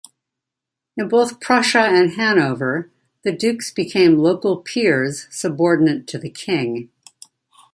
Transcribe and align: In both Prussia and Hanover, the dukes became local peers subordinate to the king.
In 0.97 1.07
both 1.09 1.39
Prussia 1.39 1.81
and 1.81 2.13
Hanover, 2.13 2.89
the 3.23 3.31
dukes 3.31 3.71
became 3.71 4.17
local 4.17 4.57
peers 4.57 5.27
subordinate 5.29 6.07
to 6.07 6.17
the 6.17 6.31
king. 6.31 6.89